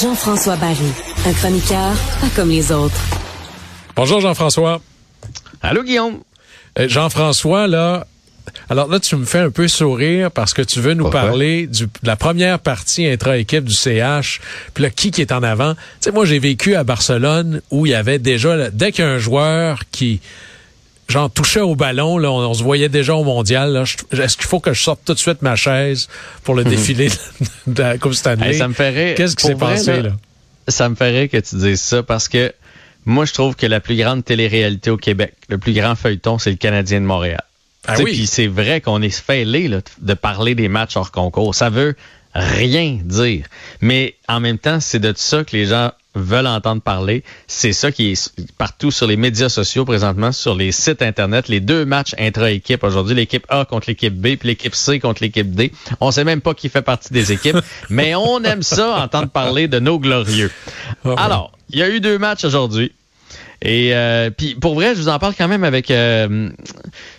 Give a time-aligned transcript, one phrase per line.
[0.00, 0.92] Jean-François Barry,
[1.26, 2.94] un chroniqueur pas comme les autres.
[3.96, 4.80] Bonjour Jean-François.
[5.62, 6.20] Allô Guillaume.
[6.78, 8.06] Euh, Jean-François, là,
[8.68, 11.84] alors là, tu me fais un peu sourire parce que tu veux nous parler du,
[11.84, 14.40] de la première partie intra-équipe du CH.
[14.72, 15.74] Puis là, qui qui est en avant?
[15.74, 19.82] Tu sais, moi, j'ai vécu à Barcelone où il y avait déjà, dès qu'un joueur
[19.90, 20.20] qui
[21.08, 23.84] genre touchait au ballon, là, on, se voyait déjà au mondial.
[24.12, 26.08] Est-ce qu'il faut que je sorte tout de suite ma chaise
[26.42, 27.08] pour le défilé
[27.66, 28.54] de la Coupe Stanley?
[28.54, 29.14] ça me ferait.
[29.16, 30.12] Qu'est-ce qui s'est passé là,
[30.68, 32.52] Ça me ferait que tu dises ça parce que
[33.04, 36.50] moi, je trouve que la plus grande télé-réalité au Québec, le plus grand feuilleton, c'est
[36.50, 37.44] le Canadien de Montréal.
[37.86, 38.12] Ah oui.
[38.12, 41.54] Puis c'est vrai qu'on est fêlé de parler des matchs hors concours.
[41.54, 41.96] Ça veut
[42.34, 43.46] rien dire.
[43.80, 47.24] Mais en même temps, c'est de ça que les gens veulent entendre parler.
[47.46, 51.48] C'est ça qui est partout sur les médias sociaux présentement, sur les sites Internet.
[51.48, 55.54] Les deux matchs intra-équipe aujourd'hui, l'équipe A contre l'équipe B, puis l'équipe C contre l'équipe
[55.54, 55.72] D.
[56.00, 57.58] On sait même pas qui fait partie des équipes,
[57.90, 60.50] mais on aime ça, entendre parler de nos glorieux.
[61.04, 62.92] Ah Alors, il y a eu deux matchs aujourd'hui.
[63.62, 65.90] Et euh, puis pour vrai, je vous en parle quand même avec.
[65.90, 66.50] Euh,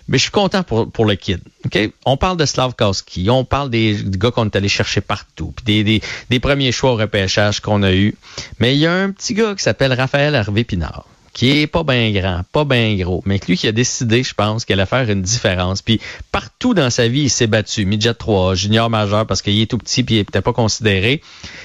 [0.07, 1.39] mais je suis content pour, pour le kid.
[1.65, 5.65] Ok, On parle de Slavkowski, on parle des, gars qu'on est allé chercher partout, puis
[5.65, 8.15] des, des, des premiers choix au repêchage qu'on a eu.
[8.59, 11.05] Mais il y a un petit gars qui s'appelle Raphaël Hervé Pinard
[11.35, 14.63] qui est pas bien grand, pas bien gros, mais lui qui a décidé, je pense,
[14.63, 15.81] qu'elle allait faire une différence.
[15.81, 15.99] Puis
[16.31, 17.85] partout dans sa vie, il s'est battu.
[17.85, 21.21] Midget 3, junior majeur, parce qu'il est tout petit puis il n'était pas considéré.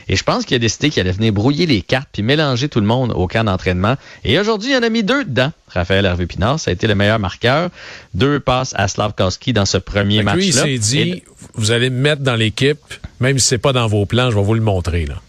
[0.09, 2.81] Et je pense qu'il a décidé qu'il allait venir brouiller les cartes puis mélanger tout
[2.81, 3.95] le monde au camp d'entraînement.
[4.25, 5.53] Et aujourd'hui, il en a mis deux dedans.
[5.69, 7.71] Raphaël Hervé Pinard, ça a été le meilleur marqueur.
[8.13, 10.65] Deux passes à Slavkowski dans ce premier match-là.
[10.65, 11.23] Lui, il s'est dit,
[11.55, 12.81] vous allez me mettre dans l'équipe,
[13.21, 15.23] même si c'est pas dans vos plans, je vais vous le montrer, là.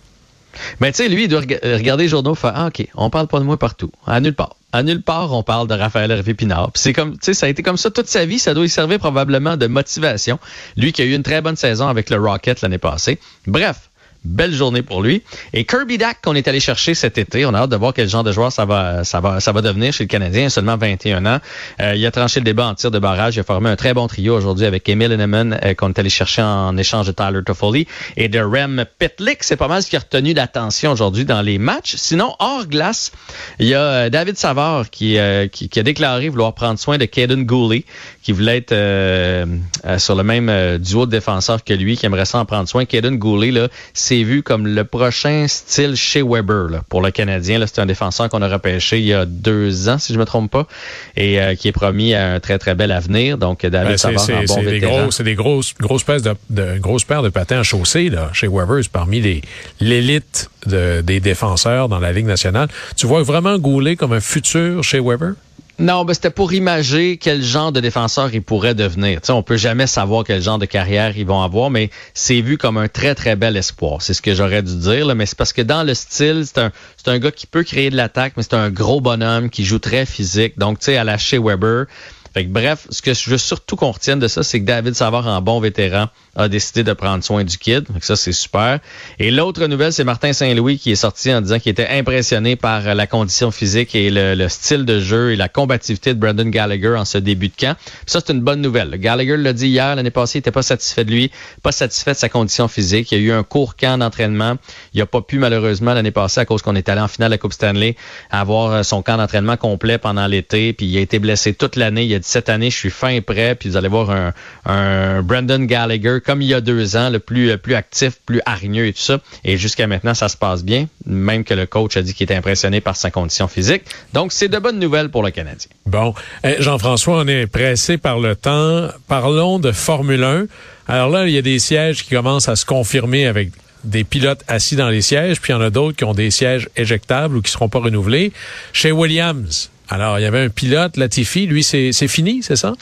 [0.79, 3.27] Mais tu sais, lui, il doit euh, regarder les journaux, faire ah, OK, on parle
[3.27, 3.91] pas de moi partout.
[4.05, 4.55] À nulle part.
[4.73, 6.71] À nulle part, on parle de Raphaël Hervé Pinard.
[6.75, 8.39] c'est comme, tu sais, ça a été comme ça toute sa vie.
[8.39, 10.39] Ça doit lui servir probablement de motivation.
[10.77, 13.19] Lui qui a eu une très bonne saison avec le Rocket l'année passée.
[13.47, 13.90] Bref,
[14.23, 15.23] Belle journée pour lui.
[15.51, 18.07] Et Kirby Dack qu'on est allé chercher cet été, on a hâte de voir quel
[18.07, 20.49] genre de joueur ça va, ça va, ça va devenir chez le Canadien.
[20.49, 21.39] seulement 21 ans.
[21.79, 23.35] Euh, il a tranché le débat en tir de barrage.
[23.35, 26.09] Il a formé un très bon trio aujourd'hui avec Emil Henneman euh, qu'on est allé
[26.09, 29.43] chercher en échange de Tyler Toffoli et de Rem Pitlick.
[29.43, 31.95] C'est pas mal ce qui a retenu l'attention aujourd'hui dans les matchs.
[31.95, 33.11] Sinon, hors glace,
[33.57, 35.17] il y a euh, David Savard qui,
[35.51, 37.85] qui, a déclaré vouloir prendre soin de Caden Gooley,
[38.21, 42.69] qui voulait être sur le même duo de défenseurs que lui, qui aimerait s'en prendre
[42.69, 42.85] soin.
[42.85, 43.67] Caden Gooley, là,
[44.17, 47.63] vu comme le prochain style chez Weber pour le Canadien.
[47.65, 50.51] C'est un défenseur qu'on a repêché il y a deux ans, si je me trompe
[50.51, 50.67] pas,
[51.15, 53.37] et euh, qui est promis à un très, très bel avenir.
[53.37, 55.11] Donc, David ben, Savard, un bon vétéran.
[55.11, 58.47] C'est des grosses, grosses paires de, de, grosses paires de patins à chaussée là, chez
[58.47, 58.83] Weber.
[58.83, 59.41] C'est parmi
[59.79, 62.67] l'élite des défenseurs dans la Ligue nationale.
[62.95, 65.33] Tu vois vraiment Goulet comme un futur chez Weber?
[65.81, 69.19] Non, ben c'était pour imager quel genre de défenseur il pourrait devenir.
[69.23, 72.59] sais, on peut jamais savoir quel genre de carrière ils vont avoir, mais c'est vu
[72.59, 73.99] comme un très très bel espoir.
[74.03, 76.59] C'est ce que j'aurais dû dire, là, mais c'est parce que dans le style, c'est
[76.59, 79.65] un c'est un gars qui peut créer de l'attaque, mais c'est un gros bonhomme qui
[79.65, 80.59] joue très physique.
[80.59, 81.87] Donc tu sais, à la chez Weber,
[82.33, 84.93] fait que, bref, ce que je veux surtout qu'on retienne de ça, c'est que David
[84.95, 87.83] Savard, en bon vétéran, a décidé de prendre soin du kid.
[87.91, 88.79] Donc ça, c'est super.
[89.19, 92.95] Et l'autre nouvelle, c'est Martin Saint-Louis qui est sorti en disant qu'il était impressionné par
[92.95, 97.03] la condition physique et le, style de jeu et la combativité de Brandon Gallagher en
[97.03, 97.75] ce début de camp.
[98.05, 98.91] ça, c'est une bonne nouvelle.
[98.97, 101.31] Gallagher l'a dit hier, l'année passée, il n'était pas satisfait de lui,
[101.63, 103.11] pas satisfait de sa condition physique.
[103.11, 104.55] Il y a eu un court camp d'entraînement.
[104.93, 107.33] Il n'a pas pu, malheureusement, l'année passée, à cause qu'on est allé en finale de
[107.33, 107.97] la Coupe Stanley,
[108.29, 110.71] avoir son camp d'entraînement complet pendant l'été.
[110.71, 112.20] Puis il a été blessé toute l'année.
[112.23, 114.33] Cette année, je suis fin et prêt, puis vous allez voir
[114.65, 118.87] un, Brandon Gallagher comme il y a deux ans, le plus, plus actif, plus hargneux
[118.87, 119.19] et tout ça.
[119.43, 122.35] Et jusqu'à maintenant, ça se passe bien, même que le coach a dit qu'il était
[122.35, 123.83] impressionné par sa condition physique.
[124.13, 125.69] Donc, c'est de bonnes nouvelles pour le Canadien.
[125.85, 126.13] Bon.
[126.43, 128.87] Eh, Jean-François, on est pressé par le temps.
[129.07, 130.45] Parlons de Formule 1.
[130.87, 133.51] Alors là, il y a des sièges qui commencent à se confirmer avec
[133.83, 136.31] des pilotes assis dans les sièges, puis il y en a d'autres qui ont des
[136.31, 138.31] sièges éjectables ou qui seront pas renouvelés.
[138.73, 142.73] Chez Williams, alors, il y avait un pilote, Latifi, lui, c'est fini, c'est ça?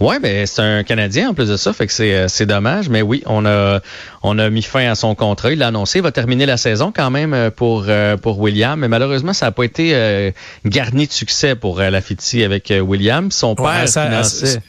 [0.00, 3.02] Oui, ben c'est un Canadien en plus de ça, fait que c'est euh, dommage, mais
[3.02, 3.80] oui, on a
[4.22, 5.52] on a mis fin à son contrat.
[5.52, 8.78] Il l'a annoncé, il va terminer la saison quand même euh, pour euh, pour William,
[8.78, 10.32] mais malheureusement ça n'a pas été
[10.64, 13.30] garni de succès pour la Fiti avec William.
[13.30, 13.88] Son père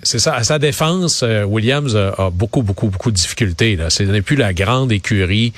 [0.03, 3.75] C'est ça, à sa défense, Williams a, beaucoup beaucoup beaucoup de difficultés.
[3.75, 5.53] Là, ce n'est plus la grande écurie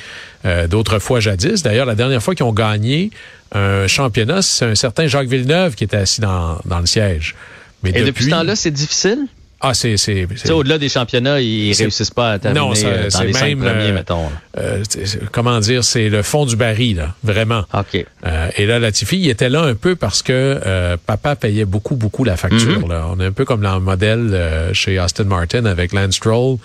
[0.69, 1.63] d'autrefois jadis.
[1.63, 3.11] D'ailleurs, la dernière fois qu'ils ont gagné
[3.53, 7.35] un championnat, c'est un certain Jacques Villeneuve qui était assis dans, dans le siège.
[7.83, 9.27] Mais Et depuis, ce temps-là, c'est difficile?
[9.65, 13.31] Ah, c'est c'est au-delà des championnats, ils réussissent pas à terminer non, euh, dans les
[13.31, 14.25] cinq premiers, euh, mettons.
[14.57, 14.83] Euh,
[15.31, 17.63] comment dire, c'est le fond du baril, là, vraiment.
[17.73, 18.05] Ok.
[18.25, 22.25] Euh, et là, Latifi, il était là un peu parce que papa payait beaucoup, beaucoup
[22.25, 22.81] la facture.
[22.81, 22.89] Mhm.
[22.89, 23.07] là.
[23.09, 26.57] On est un peu comme le modèle chez Austin Martin avec Lance Stroll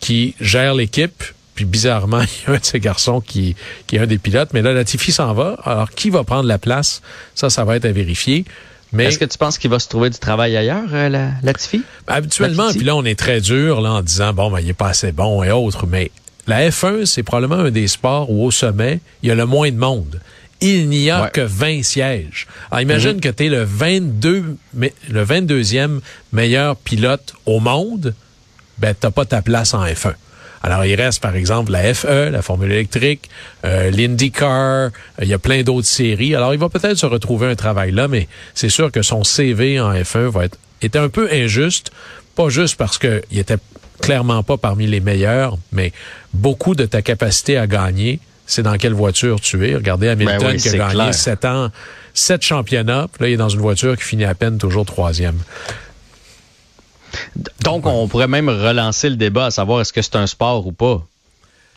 [0.00, 1.24] qui gère l'équipe.
[1.54, 3.56] Puis bizarrement, il y a un de ces garçons qui,
[3.86, 4.50] qui est un des pilotes.
[4.52, 5.56] Mais là, Latifi s'en va.
[5.64, 7.00] Alors, qui va prendre la place?
[7.34, 8.44] Ça, ça va être à vérifier.
[8.98, 11.82] Est-ce que tu penses qu'il va se trouver du travail ailleurs, euh, la, Latifi?
[12.06, 14.74] Ben, habituellement, puis là, on est très dur là, en disant, bon, ben, il est
[14.74, 16.10] pas assez bon et autres, mais
[16.46, 19.70] la F1, c'est probablement un des sports où, au sommet, il y a le moins
[19.70, 20.20] de monde.
[20.60, 22.46] Il n'y a que 20 sièges.
[22.70, 23.20] Alors, imagine mhm.
[23.20, 26.00] que tu es le 22, le 22e
[26.32, 28.14] meilleur pilote au monde,
[28.78, 30.14] ben, t'as pas ta place en F1.
[30.64, 33.28] Alors, il reste, par exemple, la FE, la Formule électrique,
[33.66, 34.90] euh, l'IndyCar, euh,
[35.20, 36.34] il y a plein d'autres séries.
[36.34, 39.78] Alors, il va peut-être se retrouver un travail là, mais c'est sûr que son CV
[39.78, 41.90] en F1 va être était un peu injuste,
[42.34, 43.58] pas juste parce qu'il était
[44.00, 45.92] clairement pas parmi les meilleurs, mais
[46.32, 49.74] beaucoup de ta capacité à gagner, c'est dans quelle voiture tu es.
[49.74, 51.70] Regardez Hamilton ben qui a gagné sept ans,
[52.12, 55.38] sept championnats, puis là, il est dans une voiture qui finit à peine toujours troisième.
[57.60, 60.72] Donc, on pourrait même relancer le débat à savoir est-ce que c'est un sport ou
[60.72, 61.02] pas.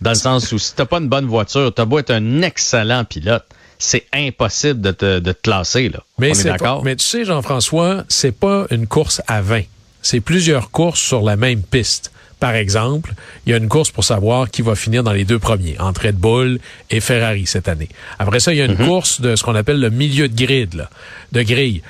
[0.02, 3.04] Dans le sens où si t'as pas une bonne voiture, t'as beau être un excellent
[3.04, 3.46] pilote,
[3.80, 5.90] c'est impossible de te, de te classer.
[5.90, 6.00] Là.
[6.20, 6.84] Mais c'est d'accord?
[6.84, 9.64] Mais tu sais, Jean-François, c'est pas une course à 20.
[10.02, 12.12] C'est plusieurs courses sur la même piste.
[12.40, 15.40] Par exemple, il y a une course pour savoir qui va finir dans les deux
[15.40, 16.60] premiers, entre Red Bull
[16.92, 17.90] et Ferrari cette année.
[18.20, 18.86] Après ça, il y a une mm-hmm.
[18.86, 20.90] course de ce qu'on appelle le milieu de grid, là,
[21.32, 21.82] de grille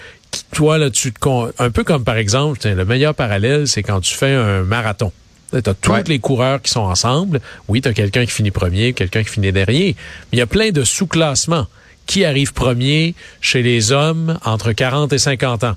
[0.52, 1.30] toi, là, tu te
[1.60, 5.12] un peu comme par exemple, le meilleur parallèle, c'est quand tu fais un marathon.
[5.52, 7.40] Tu as tous les coureurs qui sont ensemble.
[7.68, 9.96] Oui, tu as quelqu'un qui finit premier, quelqu'un qui finit dernier.
[10.32, 11.68] Mais il y a plein de sous-classements.
[12.06, 15.76] Qui arrive premier chez les hommes entre 40 et 50 ans?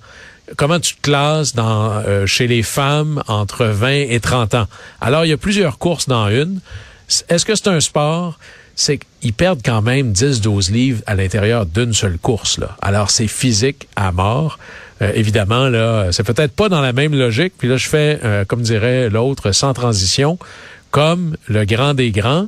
[0.57, 4.67] Comment tu te classes dans, euh, chez les femmes entre 20 et 30 ans?
[5.01, 6.61] Alors, il y a plusieurs courses dans une.
[7.29, 8.39] Est-ce que c'est un sport?
[8.81, 12.57] C'est qu'ils perdent quand même 10-12 livres à l'intérieur d'une seule course.
[12.57, 12.77] Là.
[12.81, 14.59] Alors, c'est physique à mort.
[15.03, 17.53] Euh, évidemment, là, c'est peut-être pas dans la même logique.
[17.59, 20.39] Puis là, je fais, euh, comme dirait l'autre, sans transition,
[20.91, 22.47] comme le grand des grands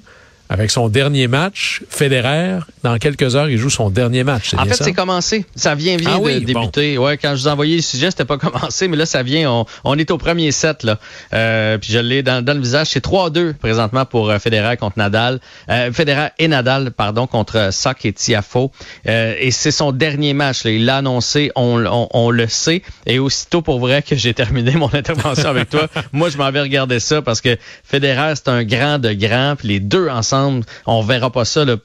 [0.52, 1.82] avec son dernier match.
[1.88, 4.52] Federer, dans quelques heures, il joue son dernier match.
[4.54, 5.46] En fait, c'est commencé.
[5.56, 6.98] Ça vient, vient ah de débuter.
[6.98, 9.50] Ouais, quand je vous envoyais le sujet, c'était pas commencé, mais là, ça vient.
[9.50, 10.98] On, on est au premier set, là.
[11.32, 12.88] Euh, puis je l'ai dans, dans, le visage.
[12.88, 15.40] C'est 3-2 présentement pour euh, Federer contre Nadal.
[15.70, 18.72] Euh, Federer et Nadal, pardon, contre Sock et Tiafo.
[19.08, 20.64] Euh, et c'est son dernier match.
[20.64, 20.72] Là.
[20.72, 22.82] Il l'a annoncé, on, on, on, le sait.
[23.06, 26.60] Et aussitôt, pour vrai, que j'ai terminé mon intervention avec toi, moi, je m'en vais
[26.60, 29.54] regarder ça parce que Federer, c'est un grand de grand.
[29.56, 30.41] Puis les deux ensemble,
[30.86, 31.76] on verra pas ça là,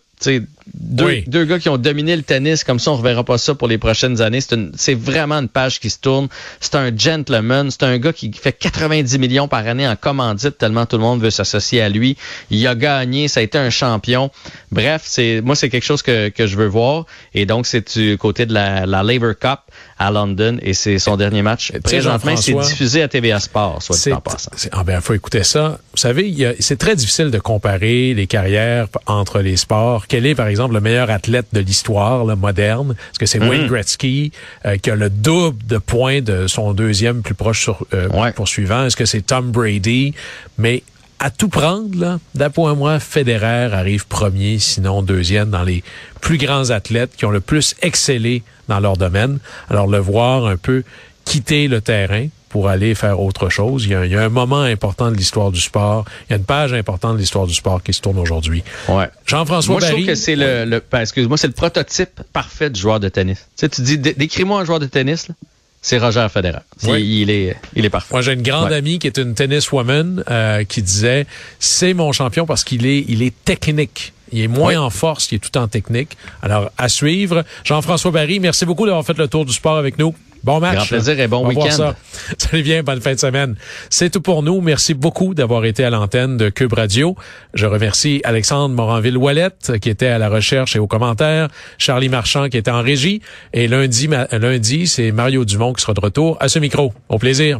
[0.74, 3.54] deux, deux gars qui ont dominé le tennis, comme ça, on ne reverra pas ça
[3.54, 4.40] pour les prochaines années.
[4.76, 6.28] C'est vraiment une page qui se tourne.
[6.60, 7.70] C'est un gentleman.
[7.70, 11.22] C'est un gars qui fait 90 millions par année en commandite, tellement tout le monde
[11.22, 12.18] veut s'associer à lui.
[12.50, 14.32] Il a gagné, ça a été un champion.
[14.72, 17.06] Bref, c'est moi, c'est quelque chose que, que je veux voir.
[17.34, 19.60] Et donc, c'est du côté de la, la Labour Cup
[20.00, 21.72] à London et c'est son dernier match.
[21.84, 24.52] Présentement, c'est diffusé à TVA Sport, soit dit en passant.
[24.72, 25.80] Ah ben, faut écouter ça.
[25.92, 30.08] Vous savez, c'est très difficile de comparer les carrières entre les sports.
[30.08, 32.96] Quel est, par exemple, le meilleur athlète de l'histoire moderne?
[33.12, 33.68] Est-ce que c'est Wayne mm-hmm.
[33.68, 34.32] Gretzky
[34.66, 38.86] euh, qui a le double de points de son deuxième plus proche sur, euh, poursuivant?
[38.86, 40.14] Est-ce que c'est Tom Brady?
[40.58, 40.84] Mais
[41.20, 45.84] à tout prendre, là, d'après moi, Federer arrive premier, sinon deuxième dans les
[46.22, 49.40] plus grands athlètes qui ont le plus excellé dans leur domaine.
[49.70, 50.84] Alors le voir un peu
[51.26, 53.86] quitter le terrain, pour aller faire autre chose.
[53.86, 56.06] Il y, a, il y a un moment important de l'histoire du sport.
[56.28, 58.64] Il y a une page importante de l'histoire du sport qui se tourne aujourd'hui.
[58.88, 59.10] Ouais.
[59.26, 62.80] Jean-François Moi, je trouve que c'est le, le ben, excuse-moi, c'est le prototype parfait du
[62.80, 63.38] joueur de tennis.
[63.38, 65.36] Tu sais, tu dis, décris-moi un joueur de tennis, là.
[65.82, 66.60] C'est Roger Federer.
[66.84, 68.10] Il, est, il est parfait.
[68.12, 71.26] Moi, j'ai une grande amie qui est une tenniswoman euh, qui disait
[71.60, 74.14] c'est mon champion parce qu'il est, il est technique.
[74.32, 76.18] Il est moins en force, il est tout en technique.
[76.42, 77.46] Alors, à suivre.
[77.64, 80.14] Jean-François Barry, merci beaucoup d'avoir fait le tour du sport avec nous.
[80.44, 80.76] Bon match.
[80.76, 81.94] Grand plaisir et bon week-end.
[82.38, 83.56] Salut bien, bonne fin de semaine.
[83.90, 84.62] C'est tout pour nous.
[84.62, 87.16] Merci beaucoup d'avoir été à l'antenne de Cube Radio.
[87.54, 89.50] Je remercie Alexandre Moranville-Wallet
[89.82, 93.22] qui était à la recherche et aux commentaires, Charlie Marchand qui était en régie
[93.54, 96.94] et lundi, lundi c'est Mario Dumont qui sera de retour à ce micro.
[97.10, 97.60] Au plaisir.